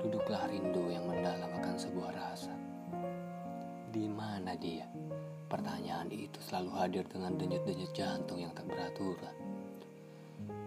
duduklah 0.00 0.48
rindu 0.48 0.88
yang 0.88 1.04
mendalam 1.04 1.52
akan 1.52 1.76
sebuah 1.76 2.16
rasa. 2.16 2.56
Di 3.92 4.08
mana 4.08 4.56
dia? 4.56 4.88
Pertanyaan 5.52 6.08
itu 6.08 6.40
selalu 6.40 6.72
hadir 6.80 7.04
dengan 7.12 7.36
denyut-denyut 7.36 7.92
jantung 7.92 8.40
yang 8.40 8.56
tak 8.56 8.72
beraturan. 8.72 9.36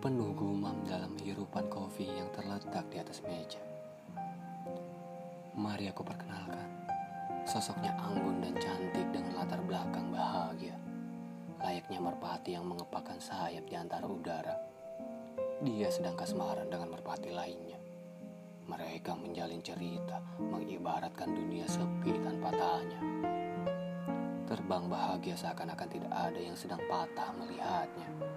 Penuh 0.00 0.32
gumam 0.32 0.88
dalam 0.88 1.12
hirupan 1.20 1.68
kopi 1.68 2.08
yang 2.08 2.32
terletak 2.32 2.88
di 2.88 2.96
atas 2.96 3.20
meja. 3.28 3.60
Mari 5.56 5.88
aku 5.88 6.04
perkenalkan. 6.04 6.68
Sosoknya 7.48 7.96
anggun 7.96 8.44
dan 8.44 8.52
cantik 8.60 9.08
dengan 9.08 9.40
latar 9.40 9.64
belakang 9.64 10.12
bahagia. 10.12 10.76
Layaknya 11.56 11.96
merpati 11.96 12.52
yang 12.52 12.68
mengepakkan 12.68 13.16
sayap 13.16 13.64
di 13.64 13.72
antara 13.72 14.04
udara. 14.04 14.52
Dia 15.64 15.88
sedang 15.88 16.12
kasmaran 16.12 16.68
dengan 16.68 16.92
merpati 16.92 17.32
lainnya. 17.32 17.80
Mereka 18.68 19.16
menjalin 19.16 19.64
cerita, 19.64 20.20
mengibaratkan 20.36 21.32
dunia 21.32 21.64
sepi 21.64 22.12
tanpa 22.20 22.52
tanya. 22.52 23.00
Terbang 24.44 24.92
bahagia 24.92 25.40
seakan-akan 25.40 25.88
tidak 25.88 26.12
ada 26.12 26.36
yang 26.36 26.52
sedang 26.60 26.84
patah 26.84 27.32
melihatnya. 27.32 28.35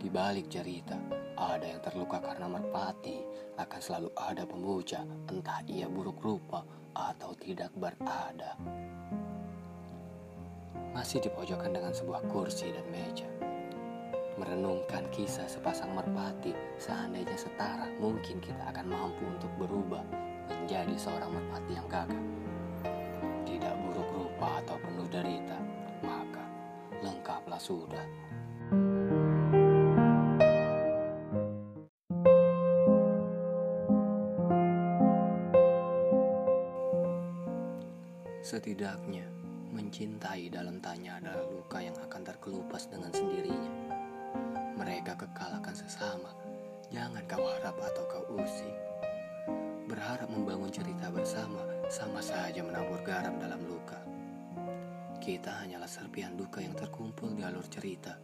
Di 0.00 0.08
balik 0.08 0.48
cerita, 0.48 0.96
ada 1.36 1.60
yang 1.60 1.84
terluka 1.84 2.24
karena 2.24 2.48
merpati, 2.48 3.20
akan 3.60 3.80
selalu 3.84 4.08
ada 4.16 4.48
pemuja, 4.48 5.04
entah 5.28 5.60
ia 5.68 5.92
buruk 5.92 6.24
rupa 6.24 6.64
atau 6.96 7.36
tidak 7.36 7.68
berada. 7.76 8.56
Masih 10.96 11.20
dipojokkan 11.20 11.76
dengan 11.76 11.92
sebuah 11.92 12.24
kursi 12.32 12.72
dan 12.72 12.88
meja. 12.88 13.28
Merenungkan 14.40 15.04
kisah 15.12 15.44
sepasang 15.44 15.92
merpati, 15.92 16.56
seandainya 16.80 17.36
setara, 17.36 17.84
mungkin 18.00 18.40
kita 18.40 18.72
akan 18.72 18.88
mampu 18.88 19.20
untuk 19.28 19.52
berubah 19.60 20.00
menjadi 20.48 20.96
seorang 20.96 21.28
merpati 21.28 21.72
yang 21.76 21.88
gagah. 21.92 22.24
Tidak 23.44 23.74
buruk 23.84 24.08
rupa 24.16 24.64
atau 24.64 24.80
penuh 24.80 25.08
derita, 25.12 25.60
maka 26.00 26.44
lengkaplah 27.04 27.60
sudah. 27.60 28.04
Setidaknya, 38.40 39.28
mencintai 39.68 40.48
dalam 40.48 40.80
tanya 40.80 41.20
adalah 41.20 41.44
luka 41.44 41.76
yang 41.84 41.92
akan 42.00 42.24
terkelupas 42.24 42.88
dengan 42.88 43.12
sendirinya. 43.12 43.92
Mereka 44.80 45.12
kekal 45.12 45.60
akan 45.60 45.76
sesama, 45.76 46.32
jangan 46.88 47.20
kau 47.28 47.44
harap 47.44 47.76
atau 47.76 48.04
kau 48.08 48.40
usik. 48.40 48.72
Berharap 49.84 50.32
membangun 50.32 50.72
cerita 50.72 51.12
bersama, 51.12 51.60
sama 51.92 52.24
saja 52.24 52.64
menabur 52.64 53.04
garam 53.04 53.36
dalam 53.36 53.60
luka. 53.68 54.00
Kita 55.20 55.60
hanyalah 55.60 55.90
serpian 55.90 56.32
duka 56.32 56.64
yang 56.64 56.72
terkumpul 56.72 57.36
di 57.36 57.44
alur 57.44 57.68
cerita. 57.68 58.16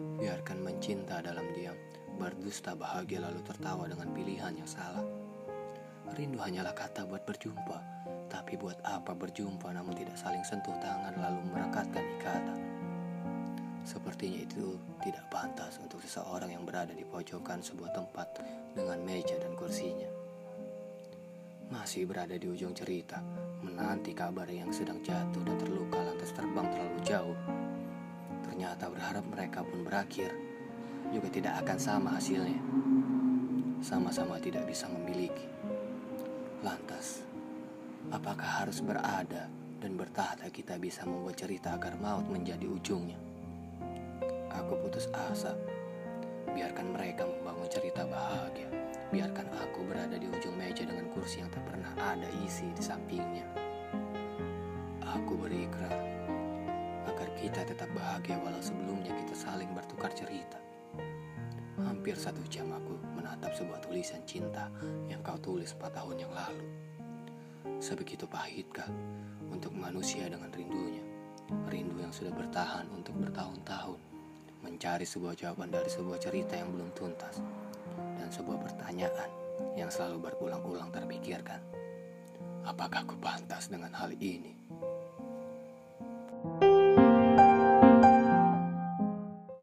Biarkan 0.00 0.64
mencinta 0.64 1.20
dalam 1.20 1.52
diam, 1.52 1.76
berdusta 2.16 2.72
bahagia 2.72 3.20
lalu 3.20 3.44
tertawa 3.44 3.84
dengan 3.92 4.08
pilihan 4.08 4.56
yang 4.56 4.70
salah. 4.70 5.04
Rindu 6.16 6.40
hanyalah 6.40 6.72
kata 6.72 7.04
buat 7.04 7.28
berjumpa, 7.28 8.03
tapi 8.34 8.58
buat 8.58 8.82
apa 8.82 9.14
berjumpa 9.14 9.70
namun 9.70 9.94
tidak 9.94 10.18
saling 10.18 10.42
sentuh 10.42 10.74
tangan 10.82 11.14
lalu 11.22 11.38
merekatkan 11.54 12.02
ikatan? 12.18 12.58
Sepertinya 13.86 14.42
itu 14.42 14.74
tidak 15.06 15.22
pantas 15.30 15.78
untuk 15.78 16.02
seseorang 16.02 16.50
yang 16.50 16.66
berada 16.66 16.90
di 16.90 17.06
pojokan 17.06 17.62
sebuah 17.62 17.94
tempat 17.94 18.42
dengan 18.74 18.98
meja 19.06 19.38
dan 19.38 19.54
kursinya. 19.54 20.10
Masih 21.70 22.10
berada 22.10 22.34
di 22.34 22.50
ujung 22.50 22.74
cerita, 22.74 23.22
menanti 23.62 24.10
kabar 24.10 24.50
yang 24.50 24.74
sedang 24.74 24.98
jatuh 24.98 25.44
dan 25.46 25.54
terluka 25.54 26.02
lantas 26.02 26.34
terbang 26.34 26.66
terlalu 26.74 26.98
jauh. 27.06 27.38
Ternyata 28.50 28.90
berharap 28.90 29.24
mereka 29.30 29.62
pun 29.62 29.86
berakhir, 29.86 30.34
juga 31.14 31.28
tidak 31.30 31.62
akan 31.62 31.78
sama 31.78 32.08
hasilnya. 32.18 32.60
Sama-sama 33.78 34.40
tidak 34.42 34.66
bisa 34.66 34.88
memiliki. 34.90 35.44
Lantas, 36.64 37.20
Apakah 38.14 38.62
harus 38.62 38.78
berada 38.78 39.50
dan 39.82 39.98
bertahta 39.98 40.46
kita 40.46 40.78
bisa 40.78 41.02
membuat 41.02 41.34
cerita 41.34 41.74
agar 41.74 41.98
maut 41.98 42.22
menjadi 42.30 42.62
ujungnya? 42.62 43.18
Aku 44.54 44.78
putus 44.78 45.10
asa. 45.10 45.58
Biarkan 46.46 46.94
mereka 46.94 47.26
membangun 47.26 47.66
cerita 47.66 48.06
bahagia. 48.06 48.70
Biarkan 49.10 49.50
aku 49.58 49.82
berada 49.90 50.14
di 50.14 50.30
ujung 50.30 50.54
meja 50.54 50.86
dengan 50.86 51.10
kursi 51.10 51.42
yang 51.42 51.50
tak 51.50 51.66
pernah 51.66 51.90
ada 51.98 52.30
isi 52.46 52.70
di 52.70 52.78
sampingnya. 52.78 53.50
Aku 55.02 55.34
berikrar 55.34 55.98
agar 57.10 57.28
kita 57.34 57.66
tetap 57.66 57.90
bahagia 57.98 58.38
walau 58.38 58.62
sebelumnya 58.62 59.10
kita 59.10 59.34
saling 59.34 59.74
bertukar 59.74 60.14
cerita. 60.14 60.62
Hampir 61.82 62.14
satu 62.14 62.46
jam 62.46 62.70
aku 62.70 62.94
menatap 63.18 63.58
sebuah 63.58 63.82
tulisan 63.82 64.22
cinta 64.22 64.70
yang 65.10 65.18
kau 65.26 65.34
tulis 65.42 65.74
empat 65.74 65.98
tahun 65.98 66.22
yang 66.22 66.30
lalu. 66.30 66.83
Sebegitu 67.82 68.26
pahitkah 68.26 68.86
untuk 69.50 69.74
manusia 69.74 70.26
dengan 70.30 70.50
rindunya? 70.54 71.02
Rindu 71.68 72.00
yang 72.00 72.14
sudah 72.14 72.32
bertahan 72.32 72.88
untuk 72.90 73.14
bertahun-tahun, 73.20 74.00
mencari 74.64 75.04
sebuah 75.04 75.36
jawaban 75.36 75.68
dari 75.68 75.90
sebuah 75.92 76.18
cerita 76.18 76.56
yang 76.56 76.72
belum 76.72 76.90
tuntas, 76.96 77.42
dan 78.16 78.28
sebuah 78.32 78.64
pertanyaan 78.64 79.30
yang 79.76 79.92
selalu 79.92 80.30
berulang-ulang 80.30 80.90
terpikirkan. 80.90 81.60
Apakah 82.64 83.04
aku 83.04 83.14
pantas 83.20 83.68
dengan 83.68 83.92
hal 83.92 84.16
ini? 84.16 84.56